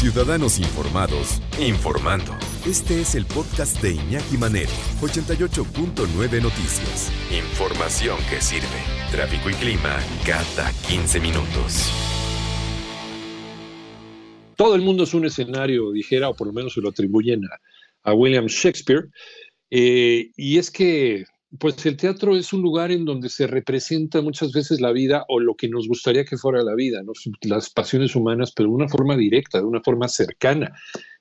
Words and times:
Ciudadanos 0.00 0.58
Informados, 0.58 1.42
informando. 1.60 2.34
Este 2.66 3.02
es 3.02 3.14
el 3.14 3.26
podcast 3.26 3.82
de 3.82 3.96
Iñaki 3.96 4.38
Manero, 4.38 4.70
88.9 5.02 6.40
Noticias. 6.40 7.12
Información 7.30 8.16
que 8.30 8.40
sirve. 8.40 8.66
Tráfico 9.10 9.50
y 9.50 9.52
clima 9.52 9.98
cada 10.24 10.72
15 10.88 11.20
minutos. 11.20 11.92
Todo 14.56 14.74
el 14.74 14.80
mundo 14.80 15.04
es 15.04 15.12
un 15.12 15.26
escenario, 15.26 15.92
dijera, 15.92 16.30
o 16.30 16.34
por 16.34 16.46
lo 16.46 16.54
menos 16.54 16.72
se 16.72 16.80
lo 16.80 16.88
atribuyen 16.88 17.42
a, 18.02 18.14
William 18.14 18.46
Shakespeare. 18.46 19.06
Eh, 19.68 20.30
y 20.34 20.56
es 20.56 20.70
que 20.70 21.26
pues 21.58 21.84
el 21.84 21.96
teatro 21.96 22.36
es 22.36 22.52
un 22.52 22.62
lugar 22.62 22.92
en 22.92 23.04
donde 23.04 23.28
se 23.28 23.46
representa 23.46 24.22
muchas 24.22 24.52
veces 24.52 24.80
la 24.80 24.92
vida 24.92 25.24
o 25.28 25.40
lo 25.40 25.56
que 25.56 25.68
nos 25.68 25.88
gustaría 25.88 26.24
que 26.24 26.36
fuera 26.36 26.62
la 26.62 26.74
vida, 26.74 27.02
las 27.42 27.70
pasiones 27.70 28.14
humanas, 28.14 28.52
pero 28.54 28.68
de 28.68 28.74
una 28.76 28.88
forma 28.88 29.16
directa, 29.16 29.58
de 29.58 29.64
una 29.64 29.80
forma 29.82 30.06
cercana, 30.06 30.72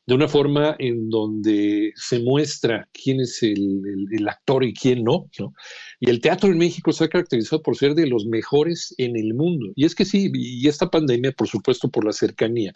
de 0.05 0.13
una 0.13 0.27
forma 0.27 0.75
en 0.77 1.09
donde 1.09 1.93
se 1.95 2.19
muestra 2.19 2.87
quién 2.91 3.21
es 3.21 3.41
el, 3.41 4.27
actor 4.27 4.63
y 4.63 4.73
quién 4.73 5.03
no, 5.03 5.29
no, 5.39 5.53
Y 5.99 6.09
el 6.09 6.21
teatro 6.21 6.51
en 6.51 6.57
México 6.59 6.91
se 6.91 7.03
ha 7.03 7.09
caracterizado 7.09 7.61
por 7.61 7.75
ser 7.75 7.95
de 7.95 8.07
los 8.07 8.25
mejores 8.25 8.93
en 8.97 9.15
el 9.15 9.33
mundo. 9.33 9.71
Y 9.75 9.85
es 9.85 9.95
que 9.95 10.05
sí, 10.05 10.31
y 10.33 10.67
esta 10.67 10.89
pandemia, 10.89 11.31
por 11.31 11.47
supuesto, 11.47 11.89
por 11.89 12.05
la 12.05 12.11
cercanía, 12.11 12.71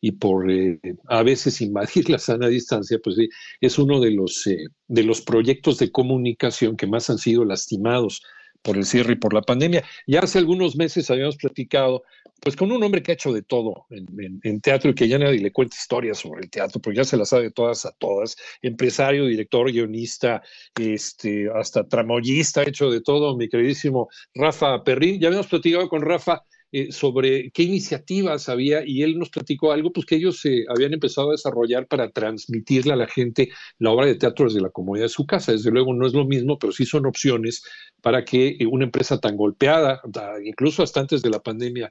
y 0.00 0.12
por 0.12 0.50
eh, 0.50 0.78
a 1.06 1.22
veces 1.22 1.60
invadir 1.60 2.08
la 2.10 2.18
sana 2.18 2.48
distancia, 2.48 2.98
pues 3.02 3.16
es 3.60 3.78
uno 3.78 4.00
de 4.00 4.12
los, 4.12 4.46
eh, 4.46 4.66
de 4.86 5.02
los 5.02 5.20
proyectos 5.20 5.78
de 5.78 5.90
comunicación 5.90 6.76
que 6.76 6.86
más 6.86 7.10
han 7.10 7.18
sido 7.18 7.44
lastimados 7.44 8.22
por 8.62 8.76
el 8.76 8.84
cierre 8.84 9.14
y 9.14 9.16
por 9.16 9.34
la 9.34 9.42
pandemia. 9.42 9.84
Ya 10.06 10.20
hace 10.20 10.38
algunos 10.38 10.76
meses 10.76 11.10
habíamos 11.10 11.36
platicado, 11.36 12.02
pues 12.40 12.56
con 12.56 12.72
un 12.72 12.82
hombre 12.82 13.02
que 13.02 13.12
ha 13.12 13.14
hecho 13.14 13.32
de 13.32 13.42
todo 13.42 13.86
en, 13.90 14.60
teatro 14.60 14.90
y 14.90 14.94
que 14.94 15.08
ya 15.08 15.18
nadie 15.18 15.40
le 15.40 15.52
cuenta 15.52 15.76
historias 15.76 16.18
sobre 16.18 16.42
el 16.42 16.50
teatro, 16.50 16.80
porque 16.80 16.98
ya 16.98 17.04
se 17.04 17.16
las 17.16 17.30
sabe 17.30 17.50
todas 17.50 17.86
a 17.86 17.92
todas, 17.92 18.36
empresario, 18.62 19.26
director, 19.26 19.70
guionista, 19.70 20.42
este, 20.78 21.48
hasta 21.54 21.86
tramoyista, 21.86 22.60
ha 22.60 22.68
hecho 22.68 22.90
de 22.90 23.00
todo, 23.00 23.36
mi 23.36 23.48
queridísimo 23.48 24.08
Rafa 24.34 24.82
Perrín. 24.84 25.20
Ya 25.20 25.28
habíamos 25.28 25.48
platicado 25.48 25.88
con 25.88 26.02
Rafa 26.02 26.42
eh, 26.70 26.92
sobre 26.92 27.50
qué 27.50 27.62
iniciativas 27.62 28.50
había 28.50 28.82
y 28.84 29.02
él 29.02 29.18
nos 29.18 29.30
platicó 29.30 29.72
algo 29.72 29.90
pues 29.90 30.04
que 30.04 30.16
ellos 30.16 30.38
se 30.38 30.66
habían 30.68 30.92
empezado 30.92 31.28
a 31.28 31.32
desarrollar 31.32 31.86
para 31.86 32.10
transmitirle 32.10 32.92
a 32.92 32.96
la 32.96 33.06
gente 33.06 33.48
la 33.78 33.90
obra 33.90 34.04
de 34.04 34.16
teatro 34.16 34.44
desde 34.44 34.60
la 34.60 34.68
comodidad 34.68 35.06
de 35.06 35.08
su 35.08 35.26
casa. 35.26 35.52
Desde 35.52 35.70
luego 35.70 35.94
no 35.94 36.06
es 36.06 36.12
lo 36.12 36.26
mismo, 36.26 36.58
pero 36.58 36.72
sí 36.72 36.84
son 36.84 37.06
opciones 37.06 37.64
para 38.02 38.22
que 38.22 38.56
eh, 38.60 38.66
una 38.66 38.84
empresa 38.84 39.18
tan 39.18 39.36
golpeada, 39.36 40.02
incluso 40.44 40.82
hasta 40.82 41.00
antes 41.00 41.22
de 41.22 41.30
la 41.30 41.40
pandemia, 41.40 41.90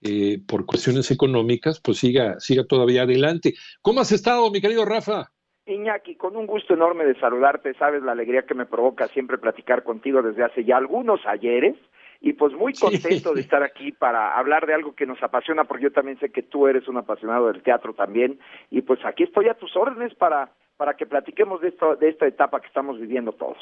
eh, 0.00 0.38
por 0.46 0.64
cuestiones 0.64 1.10
económicas, 1.10 1.80
pues 1.80 1.98
siga, 1.98 2.40
siga 2.40 2.64
todavía 2.64 3.02
adelante. 3.02 3.54
¿Cómo 3.82 4.00
has 4.00 4.12
estado, 4.12 4.50
mi 4.50 4.60
querido 4.60 4.86
Rafa? 4.86 5.32
Iñaki, 5.66 6.16
con 6.16 6.36
un 6.36 6.46
gusto 6.46 6.74
enorme 6.74 7.04
de 7.04 7.18
saludarte, 7.20 7.74
sabes 7.74 8.02
la 8.02 8.12
alegría 8.12 8.46
que 8.46 8.54
me 8.54 8.66
provoca 8.66 9.08
siempre 9.08 9.38
platicar 9.38 9.82
contigo 9.82 10.22
desde 10.22 10.44
hace 10.44 10.64
ya 10.64 10.76
algunos 10.76 11.20
ayeres 11.26 11.76
y 12.24 12.32
pues 12.32 12.54
muy 12.54 12.72
contento 12.72 13.34
de 13.34 13.42
estar 13.42 13.62
aquí 13.62 13.92
para 13.92 14.38
hablar 14.38 14.66
de 14.66 14.72
algo 14.72 14.94
que 14.94 15.04
nos 15.04 15.22
apasiona, 15.22 15.64
porque 15.64 15.84
yo 15.84 15.92
también 15.92 16.18
sé 16.18 16.30
que 16.30 16.42
tú 16.42 16.66
eres 16.66 16.88
un 16.88 16.96
apasionado 16.96 17.52
del 17.52 17.62
teatro 17.62 17.92
también, 17.92 18.40
y 18.70 18.80
pues 18.80 18.98
aquí 19.04 19.24
estoy 19.24 19.48
a 19.48 19.54
tus 19.54 19.76
órdenes 19.76 20.14
para, 20.14 20.50
para 20.78 20.94
que 20.94 21.04
platiquemos 21.04 21.60
de, 21.60 21.68
esto, 21.68 21.96
de 21.96 22.08
esta 22.08 22.26
etapa 22.26 22.60
que 22.62 22.68
estamos 22.68 22.98
viviendo 22.98 23.32
todos. 23.32 23.58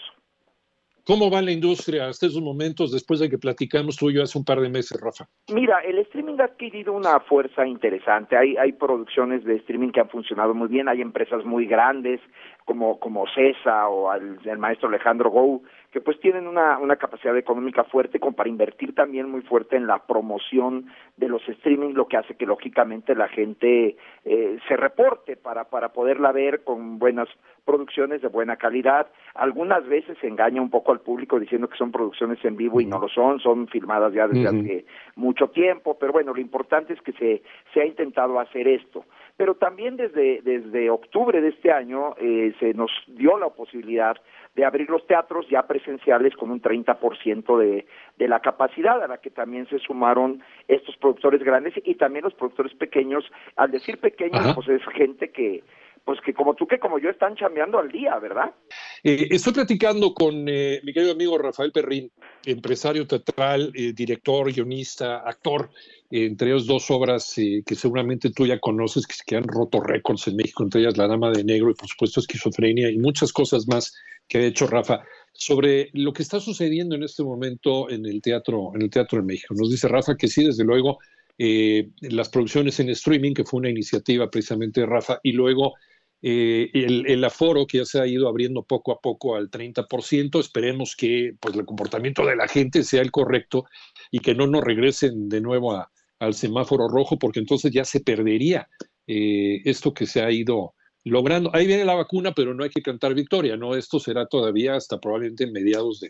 ¿Cómo 1.04 1.28
va 1.28 1.42
la 1.42 1.50
industria 1.50 2.06
hasta 2.06 2.26
esos 2.26 2.40
momentos 2.40 2.92
después 2.92 3.18
de 3.18 3.28
que 3.28 3.36
platicamos 3.36 3.96
tú 3.96 4.10
y 4.10 4.14
yo 4.14 4.22
hace 4.22 4.38
un 4.38 4.44
par 4.44 4.60
de 4.60 4.68
meses, 4.68 5.00
Rafa? 5.00 5.24
Mira, 5.52 5.80
el 5.80 5.98
streaming 5.98 6.38
ha 6.38 6.44
adquirido 6.44 6.92
una 6.92 7.18
fuerza 7.18 7.66
interesante. 7.66 8.36
Hay, 8.36 8.56
hay 8.56 8.70
producciones 8.70 9.42
de 9.42 9.56
streaming 9.56 9.90
que 9.90 9.98
han 9.98 10.08
funcionado 10.08 10.54
muy 10.54 10.68
bien. 10.68 10.88
Hay 10.88 11.00
empresas 11.00 11.44
muy 11.44 11.66
grandes 11.66 12.20
como, 12.64 13.00
como 13.00 13.24
CESA 13.34 13.88
o 13.88 14.14
el, 14.14 14.38
el 14.44 14.58
maestro 14.58 14.88
Alejandro 14.88 15.30
Gou 15.30 15.64
que 15.92 16.00
pues 16.00 16.18
tienen 16.20 16.48
una, 16.48 16.78
una 16.78 16.96
capacidad 16.96 17.36
económica 17.36 17.84
fuerte 17.84 18.18
como 18.18 18.34
para 18.34 18.48
invertir 18.48 18.94
también 18.94 19.30
muy 19.30 19.42
fuerte 19.42 19.76
en 19.76 19.86
la 19.86 19.98
promoción 20.06 20.86
de 21.18 21.28
los 21.28 21.46
streaming, 21.46 21.92
lo 21.92 22.08
que 22.08 22.16
hace 22.16 22.34
que 22.34 22.46
lógicamente 22.46 23.14
la 23.14 23.28
gente 23.28 23.96
eh, 24.24 24.58
se 24.66 24.76
reporte 24.76 25.36
para, 25.36 25.64
para 25.64 25.90
poderla 25.92 26.32
ver 26.32 26.64
con 26.64 26.98
buenas 26.98 27.28
producciones 27.66 28.22
de 28.22 28.28
buena 28.28 28.56
calidad. 28.56 29.06
Algunas 29.34 29.86
veces 29.86 30.16
se 30.20 30.28
engaña 30.28 30.62
un 30.62 30.70
poco 30.70 30.92
al 30.92 31.00
público 31.00 31.38
diciendo 31.38 31.68
que 31.68 31.76
son 31.76 31.92
producciones 31.92 32.42
en 32.42 32.56
vivo 32.56 32.80
y 32.80 32.86
no 32.86 32.98
lo 32.98 33.08
son, 33.08 33.38
son 33.40 33.68
filmadas 33.68 34.14
ya 34.14 34.26
desde 34.26 34.48
hace 34.48 34.86
mucho 35.14 35.48
tiempo, 35.48 35.98
pero 36.00 36.12
bueno, 36.12 36.32
lo 36.32 36.40
importante 36.40 36.94
es 36.94 37.02
que 37.02 37.12
se, 37.12 37.42
se 37.74 37.80
ha 37.82 37.84
intentado 37.84 38.40
hacer 38.40 38.66
esto. 38.66 39.04
Pero 39.42 39.56
también 39.56 39.96
desde, 39.96 40.40
desde 40.42 40.88
octubre 40.88 41.40
de 41.40 41.48
este 41.48 41.72
año 41.72 42.14
eh, 42.16 42.54
se 42.60 42.74
nos 42.74 42.92
dio 43.08 43.36
la 43.38 43.48
posibilidad 43.48 44.16
de 44.54 44.64
abrir 44.64 44.88
los 44.88 45.04
teatros 45.08 45.46
ya 45.50 45.66
presenciales 45.66 46.36
con 46.36 46.52
un 46.52 46.62
30% 46.62 47.58
de, 47.58 47.84
de 48.18 48.28
la 48.28 48.38
capacidad, 48.38 49.02
a 49.02 49.08
la 49.08 49.18
que 49.18 49.30
también 49.30 49.66
se 49.68 49.80
sumaron 49.80 50.44
estos 50.68 50.96
productores 50.98 51.42
grandes 51.42 51.74
y 51.84 51.96
también 51.96 52.22
los 52.22 52.34
productores 52.34 52.72
pequeños. 52.74 53.24
Al 53.56 53.72
decir 53.72 53.98
pequeños, 53.98 54.54
pues 54.54 54.68
es 54.68 54.82
gente 54.94 55.32
que, 55.32 55.64
pues 56.04 56.20
que 56.20 56.34
como 56.34 56.54
tú 56.54 56.68
que 56.68 56.78
como 56.78 57.00
yo 57.00 57.10
están 57.10 57.34
chambeando 57.34 57.80
al 57.80 57.90
día, 57.90 58.16
¿verdad? 58.20 58.54
Eh, 59.02 59.26
estoy 59.28 59.54
platicando 59.54 60.14
con 60.14 60.48
eh, 60.48 60.80
mi 60.84 60.92
querido 60.92 61.14
amigo 61.14 61.36
Rafael 61.36 61.72
Perrín, 61.72 62.12
empresario 62.44 63.06
teatral, 63.06 63.72
eh, 63.74 63.92
director, 63.92 64.52
guionista, 64.52 65.18
actor, 65.18 65.70
entre 66.10 66.50
ellos 66.50 66.66
dos 66.66 66.90
obras 66.90 67.34
que 67.34 67.74
seguramente 67.74 68.30
tú 68.30 68.46
ya 68.46 68.58
conoces, 68.58 69.06
que, 69.06 69.14
que 69.26 69.36
han 69.36 69.44
roto 69.44 69.80
récords 69.80 70.28
en 70.28 70.36
México, 70.36 70.62
entre 70.62 70.80
ellas 70.82 70.96
La 70.96 71.08
Dama 71.08 71.30
de 71.30 71.44
Negro 71.44 71.70
y 71.70 71.74
por 71.74 71.88
supuesto 71.88 72.20
Esquizofrenia 72.20 72.90
y 72.90 72.98
muchas 72.98 73.32
cosas 73.32 73.66
más 73.66 73.94
que 74.28 74.38
ha 74.38 74.46
hecho 74.46 74.66
Rafa 74.66 75.02
sobre 75.32 75.90
lo 75.94 76.12
que 76.12 76.22
está 76.22 76.40
sucediendo 76.40 76.94
en 76.94 77.02
este 77.02 77.22
momento 77.22 77.88
en 77.90 78.04
el 78.06 78.20
teatro, 78.20 78.72
en 78.74 78.82
el 78.82 78.90
teatro 78.90 79.18
de 79.18 79.24
México. 79.24 79.54
Nos 79.54 79.70
dice 79.70 79.88
Rafa 79.88 80.16
que 80.16 80.28
sí, 80.28 80.44
desde 80.44 80.64
luego, 80.64 80.98
las 81.38 82.28
producciones 82.28 82.78
en 82.80 82.90
streaming, 82.90 83.34
que 83.34 83.44
fue 83.44 83.58
una 83.58 83.70
iniciativa 83.70 84.30
precisamente 84.30 84.80
de 84.82 84.86
Rafa, 84.86 85.18
y 85.22 85.32
luego 85.32 85.74
eh, 86.24 86.70
el, 86.72 87.24
aforo 87.24 87.66
que 87.66 87.78
ya 87.78 87.84
se 87.84 88.00
ha 88.00 88.06
ido 88.06 88.28
abriendo 88.28 88.62
poco 88.62 88.92
a 88.92 89.00
poco 89.00 89.34
al 89.34 89.50
30%, 89.50 90.38
esperemos 90.38 90.94
que 90.94 91.32
pues, 91.40 91.56
el 91.56 91.66
comportamiento 91.66 92.24
de 92.24 92.36
la 92.36 92.46
gente 92.46 92.84
sea 92.84 93.02
el 93.02 93.10
correcto 93.10 93.64
y 94.12 94.20
que 94.20 94.34
no 94.34 94.46
nos 94.46 94.62
regresen 94.62 95.28
de 95.28 95.40
nuevo 95.40 95.84
al 96.20 96.34
semáforo 96.34 96.86
rojo, 96.86 97.18
porque 97.18 97.40
entonces 97.40 97.72
ya 97.72 97.84
se 97.84 98.00
perdería 98.00 98.68
eh, 99.08 99.62
esto 99.64 99.92
que 99.92 100.06
se 100.06 100.22
ha 100.22 100.30
ido 100.30 100.74
logrando. 101.02 101.50
Ahí 101.54 101.66
viene 101.66 101.84
la 101.84 101.94
vacuna, 101.94 102.32
pero 102.32 102.54
no 102.54 102.62
hay 102.62 102.70
que 102.70 102.82
cantar 102.82 103.14
victoria, 103.14 103.56
¿no? 103.56 103.74
Esto 103.74 103.98
será 103.98 104.26
todavía 104.26 104.76
hasta 104.76 105.00
probablemente 105.00 105.50
mediados 105.50 106.00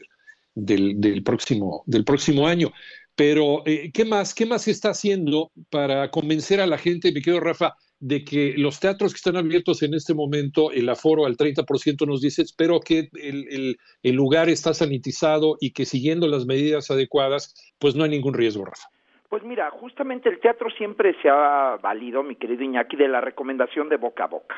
del, 0.54 1.22
próximo, 1.24 1.84
del 1.86 2.04
próximo 2.04 2.46
año. 2.46 2.70
Pero, 3.14 3.62
eh, 3.66 3.90
¿qué 3.92 4.04
más? 4.04 4.34
¿Qué 4.34 4.44
más 4.44 4.62
se 4.62 4.72
está 4.72 4.90
haciendo 4.90 5.52
para 5.70 6.10
convencer 6.10 6.60
a 6.60 6.66
la 6.66 6.76
gente, 6.76 7.12
mi 7.12 7.22
querido 7.22 7.40
Rafa, 7.40 7.74
de 8.02 8.24
que 8.24 8.54
los 8.56 8.80
teatros 8.80 9.12
que 9.12 9.18
están 9.18 9.36
abiertos 9.36 9.80
en 9.84 9.94
este 9.94 10.12
momento, 10.12 10.72
el 10.72 10.88
aforo 10.88 11.24
al 11.24 11.36
30% 11.36 12.04
nos 12.04 12.20
dice, 12.20 12.42
espero 12.42 12.80
que 12.80 13.08
el, 13.14 14.16
lugar 14.16 14.48
está 14.48 14.74
sanitizado 14.74 15.56
y 15.60 15.72
que 15.72 15.84
siguiendo 15.84 16.26
las 16.26 16.44
medidas 16.44 16.90
adecuadas, 16.90 17.54
pues 17.78 17.94
no 17.94 18.02
hay 18.02 18.10
ningún 18.10 18.34
riesgo, 18.34 18.64
Rafa. 18.64 18.88
Pues 19.28 19.44
mira, 19.44 19.70
justamente 19.70 20.28
el 20.28 20.40
teatro 20.40 20.68
siempre 20.70 21.14
se 21.22 21.28
ha 21.30 21.78
valido, 21.80 22.24
mi 22.24 22.34
querido 22.34 22.64
Iñaki, 22.64 22.96
de 22.96 23.06
la 23.06 23.20
recomendación 23.20 23.88
de 23.88 23.96
boca 23.96 24.24
a 24.24 24.26
boca. 24.26 24.56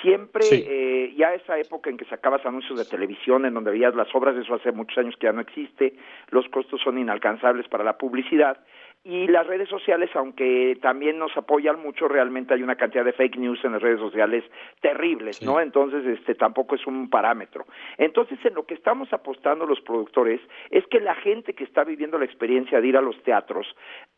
Siempre, 0.00 0.46
eh, 0.52 1.12
ya 1.16 1.34
esa 1.34 1.58
época 1.58 1.90
en 1.90 1.96
que 1.96 2.04
sacabas 2.04 2.46
anuncios 2.46 2.78
de 2.78 2.84
televisión, 2.84 3.46
en 3.46 3.54
donde 3.54 3.72
veías 3.72 3.96
las 3.96 4.14
obras, 4.14 4.36
eso 4.36 4.54
hace 4.54 4.70
muchos 4.70 4.96
años 4.98 5.16
que 5.18 5.26
ya 5.26 5.32
no 5.32 5.40
existe, 5.40 5.96
los 6.30 6.48
costos 6.48 6.80
son 6.82 6.98
inalcanzables 6.98 7.66
para 7.68 7.82
la 7.82 7.98
publicidad, 7.98 8.58
y 9.04 9.28
las 9.28 9.46
redes 9.46 9.68
sociales, 9.68 10.10
aunque 10.14 10.76
también 10.82 11.16
nos 11.16 11.36
apoyan 11.36 11.80
mucho, 11.80 12.08
realmente 12.08 12.54
hay 12.54 12.62
una 12.64 12.74
cantidad 12.74 13.04
de 13.04 13.12
fake 13.12 13.36
news 13.36 13.64
en 13.64 13.72
las 13.72 13.82
redes 13.82 14.00
sociales 14.00 14.42
terribles, 14.80 15.40
¿no? 15.42 15.60
Entonces, 15.60 16.04
este 16.06 16.34
tampoco 16.34 16.74
es 16.74 16.84
un 16.88 17.08
parámetro. 17.08 17.66
Entonces, 17.98 18.38
en 18.44 18.54
lo 18.54 18.66
que 18.66 18.74
estamos 18.74 19.12
apostando 19.12 19.64
los 19.64 19.80
productores 19.80 20.40
es 20.70 20.84
que 20.88 20.98
la 20.98 21.14
gente 21.14 21.54
que 21.54 21.62
está 21.62 21.84
viviendo 21.84 22.18
la 22.18 22.24
experiencia 22.24 22.80
de 22.80 22.88
ir 22.88 22.96
a 22.96 23.00
los 23.00 23.16
teatros 23.22 23.66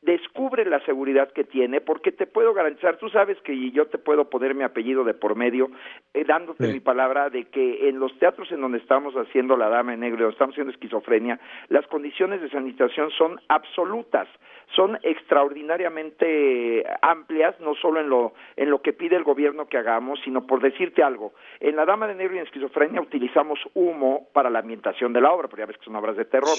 descubre 0.01 0.65
la 0.65 0.81
seguridad 0.87 1.33
que 1.33 1.45
tiene, 1.45 1.83
porque 1.83 2.11
te 2.11 2.27
puedo 2.27 2.55
garantizar, 2.55 2.97
tú 2.97 3.11
sabes 3.11 3.37
que 3.43 3.71
yo 3.71 3.89
te 3.89 3.99
puedo 3.99 4.31
poner 4.31 4.55
mi 4.55 4.63
apellido 4.65 5.05
de 5.05 5.13
por 5.13 5.37
medio, 5.37 5.71
eh, 6.15 6.25
dándote 6.25 6.67
mi 6.73 6.81
palabra 6.81 7.29
de 7.29 7.45
que 7.45 7.91
en 7.91 7.99
los 7.99 8.19
teatros 8.19 8.51
en 8.53 8.63
donde 8.63 8.79
estamos 8.79 9.15
haciendo 9.17 9.57
La 9.57 9.69
Dama 9.69 9.93
en 9.93 10.01
Negro, 10.01 10.19
donde 10.19 10.33
estamos 10.33 10.55
haciendo 10.55 10.73
esquizofrenia, 10.73 11.39
las 11.69 11.87
condiciones 11.89 12.41
de 12.41 12.49
sanitación 12.49 13.11
son 13.11 13.39
absolutas 13.49 14.29
son 14.75 14.99
extraordinariamente 15.03 16.85
amplias, 17.03 17.59
no 17.61 17.75
solo 17.75 18.01
en 18.01 18.09
lo, 18.09 18.35
en 18.57 18.71
lo 18.71 18.83
que 18.83 18.93
pide 18.93 19.17
el 19.17 19.25
gobierno 19.25 19.67
que 19.67 19.79
hagamos, 19.79 20.21
sino 20.25 20.47
por 20.47 20.61
decirte 20.61 21.03
algo. 21.03 21.33
En 21.61 21.77
La 21.77 21.85
Dama 21.85 22.07
de 22.07 22.15
Negro 22.15 22.35
y 22.35 22.39
en 22.39 22.45
Esquizofrenia 22.45 23.01
utilizamos 23.01 23.59
humo 23.75 24.29
para 24.33 24.51
la 24.51 24.61
ambientación 24.61 25.13
de 25.13 25.21
la 25.21 25.33
obra, 25.33 25.49
porque 25.49 25.63
ya 25.63 25.67
ves 25.67 25.79
que 25.79 25.85
son 25.85 25.97
obras 25.97 26.17
de 26.17 26.25
terror. 26.25 26.51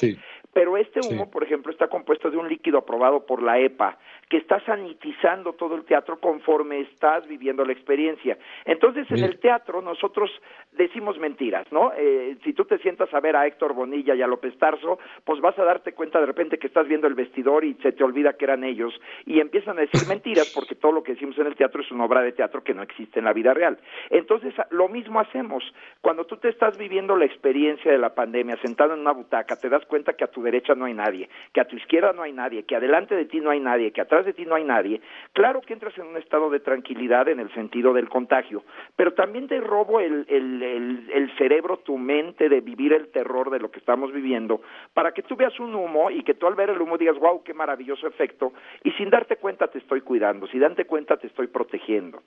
Pero 0.54 0.78
este 0.78 1.00
humo, 1.08 1.30
por 1.30 1.44
ejemplo, 1.44 1.72
está 1.72 1.88
compuesto 1.88 2.30
de 2.30 2.38
un 2.38 2.50
líquido 2.50 2.80
aprobado 2.80 3.26
por 3.26 3.42
la 3.42 3.60
EPA, 3.60 3.98
que 4.28 4.38
está 4.38 4.60
sanitizando 4.66 5.54
todo 5.54 5.76
el 5.76 5.86
teatro 5.86 6.20
conforme 6.20 6.82
estás 6.82 7.28
viviendo 7.28 7.66
la 7.66 7.74
experiencia. 7.74 8.38
Entonces, 8.66 9.10
en 9.12 9.24
el 9.24 9.40
teatro 9.40 9.82
nosotros 9.82 10.32
decimos 10.72 11.18
mentiras, 11.20 11.66
¿no? 11.72 11.92
Eh, 11.96 12.38
si 12.44 12.54
tú 12.54 12.66
te 12.66 12.78
sientas 12.80 13.14
a 13.14 13.20
ver 13.20 13.36
a 13.36 13.48
Héctor 13.48 13.74
Bonilla 13.74 14.16
y 14.16 14.22
a 14.22 14.28
López 14.28 14.58
Tarso, 14.58 15.00
pues 15.24 15.42
vas 15.42 15.58
a 15.60 15.64
darte 15.64 15.94
cuenta 15.94 16.20
de 16.20 16.26
repente 16.26 16.58
que 16.58 16.68
estás 16.68 16.88
viendo 16.88 17.08
el 17.08 17.16
vestidor 17.16 17.66
y 17.66 17.74
se 17.76 17.94
te 18.00 18.06
olvida 18.06 18.32
que 18.32 18.46
eran 18.46 18.64
ellos 18.64 18.94
y 19.26 19.42
empiezan 19.42 19.78
a 19.78 19.82
decir 19.82 20.08
mentiras 20.08 20.50
porque 20.56 20.74
todo 20.74 20.94
lo 20.94 21.04
que 21.04 21.16
decimos 21.16 21.38
en 21.38 21.48
el 21.48 21.56
teatro 21.58 21.82
es 21.82 21.92
una 21.92 22.06
obra 22.06 22.22
de 22.22 22.32
teatro 22.32 22.64
que 22.64 22.74
no 22.74 22.82
existe 22.82 23.20
en 23.20 23.26
la 23.26 23.34
vida 23.34 23.54
real. 23.54 23.78
Entonces, 24.10 24.54
lo 24.70 24.88
mismo 24.88 25.20
hacemos. 25.20 25.62
Cuando 26.00 26.26
tú 26.26 26.38
te 26.38 26.48
estás 26.48 26.78
viviendo 26.78 27.18
la 27.18 27.26
experiencia 27.26 27.92
de 27.92 27.98
la 27.98 28.16
pandemia 28.16 28.56
sentado 28.62 28.94
en 28.94 29.02
una 29.02 29.12
butaca, 29.12 29.58
te 29.58 29.68
das 29.68 29.86
cuenta 29.86 30.14
que 30.14 30.24
a 30.24 30.32
tu 30.32 30.42
derecha 30.42 30.76
no 30.76 30.86
hay 30.86 30.94
nadie, 30.94 31.28
que 31.52 31.60
a 31.60 31.66
tu 31.66 31.76
izquierda 31.76 32.14
no 32.14 32.22
hay 32.22 32.32
nadie, 32.32 32.64
que 32.64 32.78
adelante 32.78 33.16
de 33.16 33.26
ti 33.26 33.42
no 33.42 33.50
hay 33.50 33.60
nadie, 33.60 33.92
que 33.92 34.00
atrás 34.00 34.26
de 34.26 34.32
ti 34.32 34.46
no 34.46 34.56
hay 34.56 34.64
nadie. 34.64 35.02
Claro 35.34 35.60
que 35.60 35.74
entras 35.74 35.98
en 35.98 36.08
un 36.08 36.16
estado 36.16 36.50
de 36.50 36.62
tranquilidad 36.62 37.28
en 37.28 37.42
el 37.42 37.54
sentido 37.54 37.92
del 37.92 38.08
contagio, 38.08 38.64
pero 38.96 39.14
también 39.14 39.50
te 39.50 39.60
robo 39.60 40.00
el, 40.00 40.26
el, 40.30 41.10
el, 41.14 41.38
cerebro, 41.38 41.80
tu 41.80 41.98
mente 41.98 42.48
de 42.48 42.62
vivir 42.62 42.94
el 42.94 43.10
terror 43.10 43.50
de 43.50 43.60
lo 43.60 43.70
que 43.72 43.80
estamos 43.80 44.14
viviendo, 44.14 44.62
para 44.94 45.12
que 45.12 45.22
tú 45.22 45.36
veas 45.36 45.60
un 45.60 45.76
humo 45.76 46.10
y 46.12 46.24
que 46.24 46.34
tú 46.34 46.48
al 46.48 46.56
ver 46.56 46.70
el 46.70 46.82
humo 46.82 46.98
digas, 46.98 47.18
wow, 47.20 47.44
qué 47.44 47.54
maravilloso 47.54 47.89
efecto, 48.04 48.54
y 48.84 48.92
sin 48.92 49.10
darte 49.10 49.38
cuenta 49.38 49.68
te 49.68 49.80
estoy 49.80 50.02
cuidando, 50.02 50.48
sin 50.48 50.62
darte 50.62 50.86
cuenta 50.86 51.18
te 51.18 51.28
estoy 51.28 51.48
protegiendo. 51.48 52.22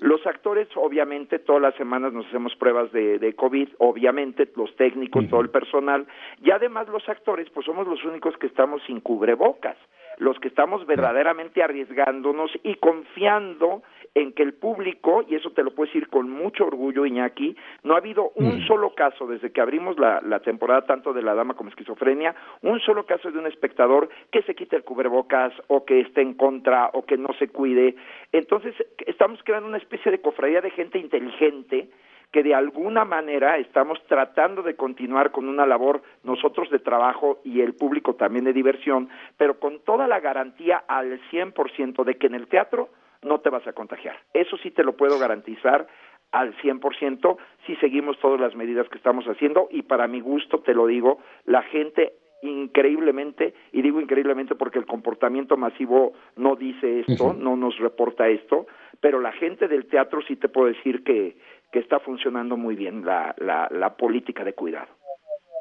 Los 0.00 0.26
actores, 0.26 0.68
obviamente, 0.74 1.38
todas 1.38 1.62
las 1.62 1.74
semanas 1.76 2.12
nos 2.12 2.26
hacemos 2.26 2.54
pruebas 2.56 2.92
de, 2.92 3.18
de 3.18 3.34
COVID, 3.34 3.68
obviamente, 3.78 4.50
los 4.56 4.74
técnicos, 4.76 5.28
todo 5.28 5.40
el 5.40 5.50
personal, 5.50 6.06
y 6.42 6.50
además 6.50 6.88
los 6.88 7.08
actores, 7.08 7.48
pues 7.50 7.64
somos 7.66 7.86
los 7.86 8.04
únicos 8.04 8.36
que 8.36 8.46
estamos 8.46 8.82
sin 8.86 9.00
cubrebocas 9.00 9.76
los 10.18 10.38
que 10.38 10.48
estamos 10.48 10.86
verdaderamente 10.86 11.62
arriesgándonos 11.62 12.50
y 12.62 12.76
confiando 12.76 13.82
en 14.16 14.32
que 14.32 14.42
el 14.42 14.54
público, 14.54 15.26
y 15.28 15.34
eso 15.34 15.50
te 15.50 15.62
lo 15.62 15.72
puedo 15.72 15.88
decir 15.88 16.08
con 16.08 16.30
mucho 16.30 16.64
orgullo, 16.64 17.04
Iñaki, 17.04 17.54
no 17.82 17.94
ha 17.94 17.98
habido 17.98 18.30
un 18.34 18.60
mm. 18.60 18.66
solo 18.66 18.94
caso 18.94 19.26
desde 19.26 19.52
que 19.52 19.60
abrimos 19.60 19.98
la, 19.98 20.22
la, 20.22 20.40
temporada 20.40 20.86
tanto 20.86 21.12
de 21.12 21.20
La 21.20 21.34
Dama 21.34 21.52
como 21.52 21.68
Esquizofrenia, 21.68 22.34
un 22.62 22.80
solo 22.80 23.04
caso 23.04 23.30
de 23.30 23.38
un 23.38 23.46
espectador 23.46 24.08
que 24.32 24.40
se 24.44 24.54
quite 24.54 24.74
el 24.74 24.84
cubrebocas 24.84 25.52
o 25.66 25.84
que 25.84 26.00
esté 26.00 26.22
en 26.22 26.32
contra 26.32 26.88
o 26.94 27.04
que 27.04 27.18
no 27.18 27.28
se 27.38 27.48
cuide. 27.48 27.94
Entonces, 28.32 28.74
estamos 29.04 29.38
creando 29.44 29.68
una 29.68 29.76
especie 29.76 30.10
de 30.10 30.22
cofradía 30.22 30.62
de 30.62 30.70
gente 30.70 30.98
inteligente 30.98 31.90
que 32.32 32.42
de 32.42 32.54
alguna 32.54 33.04
manera 33.04 33.58
estamos 33.58 34.02
tratando 34.08 34.62
de 34.62 34.76
continuar 34.76 35.30
con 35.30 35.46
una 35.46 35.66
labor 35.66 36.02
nosotros 36.24 36.70
de 36.70 36.78
trabajo 36.78 37.40
y 37.44 37.60
el 37.60 37.74
público 37.74 38.14
también 38.14 38.46
de 38.46 38.54
diversión, 38.54 39.10
pero 39.36 39.60
con 39.60 39.80
toda 39.80 40.08
la 40.08 40.20
garantía 40.20 40.84
al 40.88 41.20
100% 41.30 42.02
de 42.02 42.14
que 42.14 42.28
en 42.28 42.34
el 42.34 42.46
teatro 42.46 42.88
no 43.22 43.40
te 43.40 43.50
vas 43.50 43.66
a 43.66 43.72
contagiar. 43.72 44.16
Eso 44.32 44.56
sí 44.58 44.70
te 44.70 44.84
lo 44.84 44.96
puedo 44.96 45.18
garantizar 45.18 45.86
al 46.32 46.56
100% 46.56 47.36
si 47.66 47.76
seguimos 47.76 48.18
todas 48.18 48.40
las 48.40 48.54
medidas 48.54 48.88
que 48.88 48.98
estamos 48.98 49.24
haciendo 49.26 49.68
y 49.70 49.82
para 49.82 50.06
mi 50.08 50.20
gusto 50.20 50.60
te 50.60 50.74
lo 50.74 50.86
digo, 50.86 51.18
la 51.44 51.62
gente 51.62 52.14
increíblemente, 52.42 53.54
y 53.72 53.82
digo 53.82 54.00
increíblemente 54.00 54.54
porque 54.54 54.78
el 54.78 54.86
comportamiento 54.86 55.56
masivo 55.56 56.12
no 56.36 56.56
dice 56.56 57.00
esto, 57.06 57.32
no 57.32 57.56
nos 57.56 57.78
reporta 57.78 58.28
esto, 58.28 58.66
pero 59.00 59.20
la 59.20 59.32
gente 59.32 59.68
del 59.68 59.86
teatro 59.86 60.20
sí 60.26 60.36
te 60.36 60.48
puedo 60.48 60.68
decir 60.68 61.02
que, 61.02 61.36
que 61.72 61.78
está 61.78 61.98
funcionando 62.00 62.56
muy 62.56 62.76
bien 62.76 63.04
la, 63.04 63.34
la, 63.38 63.96
política 63.96 64.44
de 64.44 64.52
cuidado. 64.52 64.88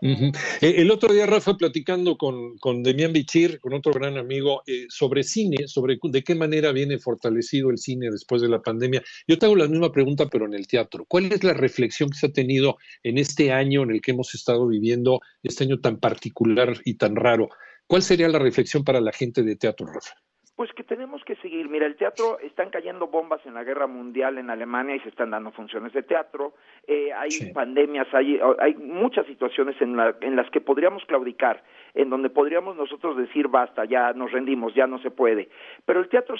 Eh, 0.02 0.36
el 0.62 0.92
otro 0.92 1.14
día, 1.14 1.26
Rafa, 1.26 1.56
platicando 1.56 2.18
con, 2.18 2.58
con 2.58 2.84
Demián 2.84 3.14
Bichir, 3.14 3.60
con 3.60 3.74
otro 3.74 3.94
gran 3.94 4.18
amigo, 4.18 4.62
eh, 4.68 4.86
sobre 4.90 5.24
cine, 5.24 5.68
sobre 5.68 5.98
de 6.02 6.24
qué 6.24 6.36
manera 6.36 6.72
viene 6.72 7.00
fortalecido 7.00 7.70
el 7.70 7.78
cine 7.78 8.10
después 8.12 8.42
de 8.42 8.50
la 8.50 8.62
pandemia. 8.62 9.02
Yo 9.28 9.38
te 9.38 9.46
hago 9.46 9.56
la 9.56 9.68
misma 9.68 9.92
pregunta, 9.92 10.28
pero 10.28 10.46
en 10.46 10.54
el 10.54 10.68
teatro. 10.68 11.06
¿Cuál 11.08 11.32
es 11.32 11.44
la 11.44 11.54
reflexión 11.54 12.10
que 12.10 12.18
se 12.18 12.28
ha 12.28 12.32
tenido 12.32 12.78
en 13.04 13.18
este 13.18 13.52
año 13.52 13.84
en 13.84 13.92
el 13.92 14.02
que 14.02 14.12
hemos 14.12 14.36
estado 14.36 14.68
viviendo, 14.68 15.22
este 15.44 15.64
año 15.64 15.80
tan 15.80 16.00
particular 16.00 16.80
y 16.84 16.96
tan 16.96 17.16
raro? 17.16 17.50
¿Cuál 17.88 18.02
sería 18.02 18.28
la 18.28 18.40
reflexión 18.40 18.84
para 18.84 19.02
la 19.02 19.12
gente 19.12 19.44
de 19.44 19.56
teatro, 19.56 19.88
Rafa? 19.88 20.16
Pues 20.56 20.72
que 20.72 20.84
tenemos 20.84 21.22
que 21.26 21.36
seguir. 21.38 21.68
Mira, 21.68 21.86
el 21.86 21.98
teatro, 21.98 22.40
están 22.40 22.70
cayendo 22.70 23.08
bombas 23.08 23.46
en 23.46 23.56
la 23.56 23.66
guerra 23.66 23.88
mundial 23.88 24.38
en 24.38 24.50
Alemania 24.50 24.96
y 24.96 25.02
se 25.02 25.10
están 25.10 25.32
dando 25.32 25.52
funciones 25.52 25.92
de 25.92 26.02
teatro. 26.02 26.54
Eh, 26.88 27.12
hay 27.12 27.52
pandemias, 27.54 28.08
hay, 28.14 28.40
hay 28.60 28.74
muchas 28.76 29.26
situaciones 29.26 29.76
en, 29.82 30.00
en 30.22 30.36
las 30.38 30.50
que 30.52 30.62
podríamos 30.62 31.04
claudicar, 31.08 31.62
en 31.94 32.10
donde 32.10 32.30
podríamos 32.30 32.78
nosotros 32.78 33.18
decir 33.18 33.50
basta, 33.50 33.84
ya 33.84 34.14
nos 34.14 34.32
rendimos, 34.32 34.74
ya 34.74 34.88
no 34.88 34.98
se 35.00 35.12
puede. 35.12 35.50
Pero 35.86 36.00
el 36.00 36.08
teatro 36.08 36.38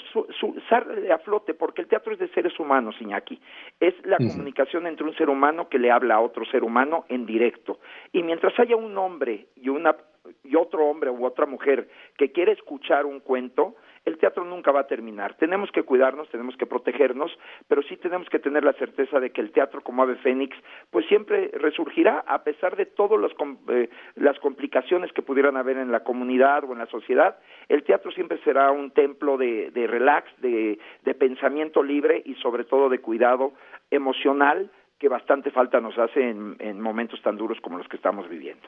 sale 0.70 1.12
a 1.12 1.18
flote 1.18 1.52
porque 1.52 1.82
el 1.82 1.88
teatro 1.88 2.14
es 2.14 2.18
de 2.18 2.28
seres 2.28 2.58
humanos, 2.58 2.96
Iñaki. 2.98 3.38
Es 3.80 3.94
la 4.06 4.16
comunicación 4.16 4.86
entre 4.86 5.04
un 5.04 5.14
ser 5.14 5.28
humano 5.28 5.68
que 5.68 5.78
le 5.78 5.90
habla 5.90 6.14
a 6.14 6.20
otro 6.20 6.46
ser 6.46 6.64
humano 6.64 7.04
en 7.10 7.26
directo. 7.26 7.80
Y 8.12 8.22
mientras 8.22 8.58
haya 8.58 8.76
un 8.76 8.96
hombre 8.96 9.48
y 9.56 9.68
una 9.68 9.94
y 10.42 10.56
otro 10.56 10.86
hombre 10.86 11.10
u 11.10 11.24
otra 11.24 11.46
mujer 11.46 11.88
que 12.16 12.32
quiere 12.32 12.52
escuchar 12.52 13.06
un 13.06 13.20
cuento, 13.20 13.76
el 14.06 14.18
teatro 14.18 14.44
nunca 14.44 14.70
va 14.70 14.80
a 14.80 14.86
terminar. 14.86 15.34
Tenemos 15.34 15.70
que 15.72 15.82
cuidarnos, 15.82 16.30
tenemos 16.30 16.56
que 16.56 16.64
protegernos, 16.64 17.36
pero 17.68 17.82
sí 17.82 17.96
tenemos 17.96 18.28
que 18.30 18.38
tener 18.38 18.64
la 18.64 18.72
certeza 18.74 19.20
de 19.20 19.30
que 19.30 19.40
el 19.40 19.50
teatro 19.50 19.82
como 19.82 20.02
ave 20.02 20.14
fénix, 20.16 20.56
pues 20.90 21.04
siempre 21.06 21.50
resurgirá 21.52 22.24
a 22.26 22.44
pesar 22.44 22.76
de 22.76 22.86
todas 22.86 23.20
eh, 23.68 23.90
las 24.14 24.38
complicaciones 24.38 25.12
que 25.12 25.22
pudieran 25.22 25.56
haber 25.56 25.76
en 25.76 25.90
la 25.90 26.04
comunidad 26.04 26.64
o 26.64 26.72
en 26.72 26.78
la 26.78 26.86
sociedad. 26.86 27.36
El 27.68 27.82
teatro 27.82 28.12
siempre 28.12 28.38
será 28.44 28.70
un 28.70 28.92
templo 28.92 29.36
de, 29.36 29.70
relax, 29.74 30.30
de, 30.40 30.78
pensamiento 31.18 31.82
libre 31.82 32.22
y 32.24 32.34
sobre 32.36 32.64
todo 32.64 32.88
de 32.88 33.00
cuidado 33.00 33.54
emocional 33.90 34.70
que 34.98 35.08
bastante 35.08 35.50
falta 35.50 35.80
nos 35.80 35.98
hace 35.98 36.30
en 36.30 36.80
momentos 36.80 37.20
tan 37.22 37.36
duros 37.36 37.60
como 37.60 37.78
los 37.78 37.88
que 37.88 37.96
estamos 37.96 38.28
viviendo. 38.28 38.66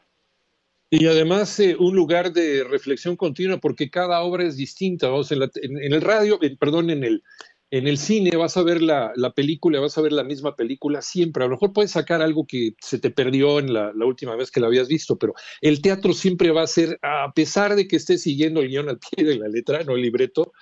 Y 0.90 1.06
además 1.06 1.60
eh, 1.60 1.76
un 1.78 1.94
lugar 1.94 2.32
de 2.32 2.64
reflexión 2.64 3.16
continua 3.16 3.58
porque 3.58 3.90
cada 3.90 4.22
obra 4.22 4.44
es 4.44 4.56
distinta. 4.56 5.08
en, 5.30 5.92
el 5.92 6.00
radio, 6.00 6.38
perdón, 6.58 6.88
en 6.88 7.04
el, 7.04 7.22
en 7.70 7.86
el 7.86 7.98
cine 7.98 8.34
vas 8.36 8.56
a 8.56 8.62
ver 8.62 8.80
la, 8.80 9.12
película, 9.36 9.80
vas 9.80 9.98
a 9.98 10.00
ver 10.00 10.12
la 10.12 10.24
misma 10.24 10.56
película 10.56 11.02
siempre. 11.02 11.44
A 11.44 11.46
lo 11.46 11.52
mejor 11.52 11.74
puedes 11.74 11.90
sacar 11.90 12.22
algo 12.22 12.46
que 12.46 12.74
se 12.80 12.98
te 12.98 13.10
perdió 13.10 13.58
en 13.58 13.74
la, 13.74 13.92
última 14.06 14.34
vez 14.34 14.50
que 14.50 14.60
la 14.60 14.68
habías 14.68 14.88
visto, 14.88 15.18
pero 15.18 15.34
el 15.60 15.82
teatro 15.82 16.14
siempre 16.14 16.52
va 16.52 16.62
a 16.62 16.66
ser, 16.66 16.98
a 17.02 17.32
pesar 17.34 17.76
de 17.76 17.86
que 17.86 17.96
estés 17.96 18.22
siguiendo 18.22 18.60
el 18.60 18.68
guion 18.68 18.88
al 18.88 18.98
pie 18.98 19.26
de 19.26 19.36
la 19.36 19.48
letra, 19.48 19.84
no 19.84 19.94
el 19.94 20.02
libreto, 20.02 20.52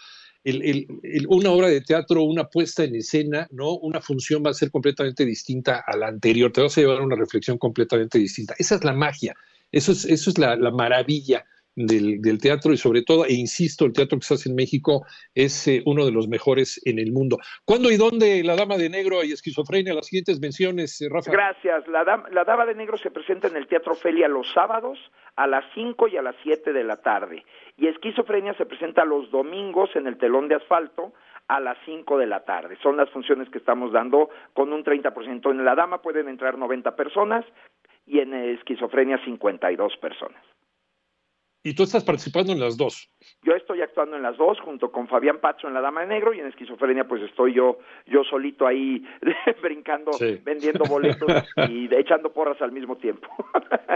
una 1.29 1.51
obra 1.51 1.69
de 1.69 1.81
teatro, 1.83 2.23
una 2.23 2.49
puesta 2.49 2.83
en 2.83 2.97
escena, 2.97 3.49
¿no? 3.53 3.77
Una 3.79 4.01
función 4.01 4.43
va 4.45 4.51
a 4.51 4.55
ser 4.55 4.73
completamente 4.73 5.25
distinta 5.25 5.85
a 5.87 5.97
la 5.97 6.09
anterior. 6.09 6.53
Te 6.53 6.63
vas 6.63 6.77
a 6.77 6.81
llevar 6.81 7.01
una 7.01 7.17
reflexión 7.17 7.59
completamente 7.59 8.19
distinta. 8.19 8.55
Esa 8.59 8.77
es 8.77 8.85
la 8.85 8.93
magia 8.93 9.35
eso 9.77 9.93
es, 9.93 10.07
eso 10.07 10.31
es 10.31 10.39
la, 10.39 10.57
maravilla 10.71 11.45
del, 11.75 12.39
teatro 12.41 12.73
y 12.73 12.79
sobre 12.79 13.03
todo, 13.03 13.27
e 13.27 13.35
insisto, 13.35 13.85
el 13.85 13.93
teatro 13.93 14.19
que 14.19 14.25
se 14.25 14.35
hace 14.35 14.49
en 14.49 14.55
México 14.55 15.05
es 15.35 15.69
eh, 15.69 15.83
uno 15.85 16.07
de 16.07 16.13
los 16.13 16.29
mejores 16.29 16.81
en 16.87 16.99
el 16.99 17.13
mundo. 17.13 17.37
¿Cuándo 17.67 17.91
y 17.91 17.99
dónde 17.99 18.43
La 18.43 18.57
Dama 18.57 18.79
de 18.79 18.89
Negro 18.89 19.23
y 19.23 19.33
Esquizofrenia? 19.33 19.93
Las 19.93 20.07
siguientes 20.07 20.41
menciones, 20.41 21.03
eh, 21.03 21.09
Rafa. 21.11 21.31
Gracias. 21.31 21.87
La 21.89 22.05
Dama, 22.05 22.27
la 22.31 22.45
Dama 22.45 22.65
de 22.65 22.75
Negro 22.75 22.97
se 22.97 23.11
presenta 23.11 23.49
en 23.49 23.57
el 23.57 23.67
Teatro 23.67 23.95
Felia 23.95 24.29
los 24.29 24.51
sábados 24.55 24.99
a 25.37 25.47
las 25.47 25.65
5 25.75 26.09
y 26.09 26.17
a 26.17 26.23
las 26.23 26.37
7 26.43 26.73
de 26.73 26.85
la 26.85 26.97
tarde. 27.03 27.45
Y 27.77 27.89
Esquizofrenia 27.89 28.55
se 28.55 28.65
presenta 28.65 29.05
los 29.05 29.31
domingos 29.31 29.91
en 29.95 30.07
el 30.07 30.17
Telón 30.17 30.49
de 30.49 30.55
Asfalto 30.55 31.13
a 31.49 31.61
las 31.61 31.77
5 31.85 32.19
de 32.19 32.27
la 32.27 32.45
tarde. 32.45 32.77
Son 32.83 32.97
las 32.97 33.11
funciones 33.11 33.49
que 33.51 33.59
estamos 33.59 33.93
dando 33.93 34.31
con 34.53 34.73
un 34.73 34.83
30%. 34.83 35.51
En 35.51 35.65
La 35.65 35.75
Dama 35.75 36.03
pueden 36.03 36.29
entrar 36.29 36.59
90 36.59 36.97
personas, 36.97 37.45
y 38.07 38.21
en 38.21 38.33
esquizofrenia 38.35 39.23
52 39.25 39.97
personas. 39.99 40.43
¿Y 41.67 41.75
tú 41.75 41.83
estás 41.83 42.05
participando 42.05 42.53
en 42.53 42.61
las 42.61 42.77
dos? 42.77 43.11
Yo 43.43 43.53
estoy 43.55 43.83
actuando 43.83 44.15
en 44.15 44.23
las 44.23 44.37
dos, 44.37 44.61
junto 44.61 44.93
con 44.93 45.09
Fabián 45.09 45.41
Pacho 45.41 45.67
en 45.67 45.75
La 45.75 45.81
Dama 45.81 46.03
de 46.03 46.07
Negro, 46.07 46.33
y 46.33 46.39
en 46.39 46.47
Esquizofrenia 46.47 47.09
pues 47.09 47.23
estoy 47.23 47.55
yo 47.55 47.79
yo 48.07 48.23
solito 48.23 48.69
ahí 48.69 49.05
brincando, 49.63 50.13
vendiendo 50.45 50.85
boletos 50.89 51.29
y 51.69 51.93
echando 51.93 52.33
porras 52.33 52.63
al 52.63 52.71
mismo 52.71 52.97
tiempo. 52.99 53.27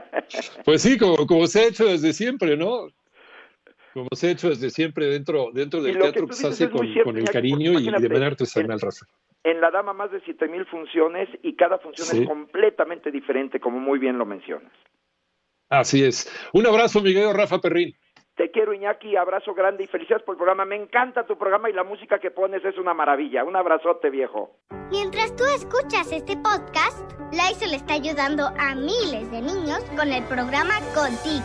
pues 0.64 0.82
sí, 0.82 0.98
como, 0.98 1.24
como 1.28 1.46
se 1.46 1.60
ha 1.60 1.68
hecho 1.68 1.84
desde 1.84 2.12
siempre, 2.12 2.56
¿no? 2.56 2.88
Como 3.94 4.08
se 4.14 4.26
ha 4.26 4.30
hecho 4.32 4.48
desde 4.48 4.70
siempre 4.70 5.06
dentro, 5.06 5.50
dentro 5.52 5.80
del 5.80 5.96
teatro 5.96 6.26
que, 6.26 6.32
se 6.34 6.48
hace 6.48 6.70
con, 6.70 6.84
el 7.16 7.30
cariño 7.30 7.78
y 7.78 7.84
de 7.84 8.08
manera 8.08 8.26
artesanal, 8.26 8.80
Rafa 8.80 9.06
en 9.44 9.60
la 9.60 9.70
dama 9.70 9.92
más 9.92 10.10
de 10.10 10.20
siete 10.20 10.48
mil 10.48 10.66
funciones 10.66 11.28
y 11.42 11.56
cada 11.56 11.78
función 11.78 12.08
es 12.22 12.28
completamente 12.28 13.10
diferente, 13.10 13.60
como 13.60 13.78
muy 13.78 13.98
bien 13.98 14.18
lo 14.18 14.26
mencionas. 14.26 14.72
Así 15.68 16.04
es. 16.04 16.30
Un 16.52 16.66
abrazo, 16.66 17.00
Miguel 17.00 17.32
Rafa 17.34 17.58
Perrín. 17.58 17.94
Te 18.36 18.50
quiero, 18.50 18.72
Iñaki, 18.72 19.16
abrazo 19.16 19.52
grande 19.54 19.84
y 19.84 19.86
felicidades 19.86 20.24
por 20.24 20.34
el 20.34 20.38
programa. 20.38 20.64
Me 20.64 20.76
encanta 20.76 21.26
tu 21.26 21.36
programa 21.36 21.68
y 21.68 21.74
la 21.74 21.84
música 21.84 22.18
que 22.18 22.30
pones 22.30 22.64
es 22.64 22.78
una 22.78 22.94
maravilla. 22.94 23.44
Un 23.44 23.54
abrazote, 23.54 24.08
viejo. 24.08 24.56
Mientras 24.90 25.36
tú 25.36 25.44
escuchas 25.44 26.10
este 26.10 26.36
podcast, 26.36 27.10
le 27.32 27.76
está 27.76 27.94
ayudando 27.94 28.46
a 28.58 28.74
miles 28.74 29.30
de 29.30 29.42
niños 29.42 29.84
con 29.96 30.10
el 30.12 30.24
programa 30.24 30.74
Contigo, 30.94 31.44